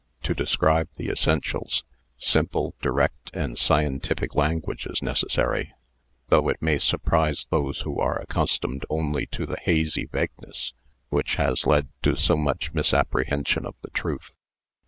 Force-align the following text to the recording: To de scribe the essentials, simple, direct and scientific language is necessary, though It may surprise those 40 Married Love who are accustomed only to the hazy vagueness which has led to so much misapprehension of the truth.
To 0.23 0.33
de 0.33 0.47
scribe 0.47 0.89
the 0.95 1.11
essentials, 1.11 1.83
simple, 2.17 2.73
direct 2.81 3.29
and 3.35 3.55
scientific 3.55 4.33
language 4.33 4.87
is 4.87 5.03
necessary, 5.03 5.73
though 6.29 6.49
It 6.49 6.59
may 6.59 6.79
surprise 6.79 7.45
those 7.51 7.81
40 7.81 7.85
Married 7.85 7.85
Love 7.85 7.85
who 7.97 8.01
are 8.01 8.19
accustomed 8.23 8.85
only 8.89 9.27
to 9.27 9.45
the 9.45 9.59
hazy 9.61 10.07
vagueness 10.07 10.73
which 11.09 11.35
has 11.35 11.67
led 11.67 11.89
to 12.01 12.15
so 12.15 12.35
much 12.35 12.73
misapprehension 12.73 13.63
of 13.63 13.75
the 13.83 13.91
truth. 13.91 14.31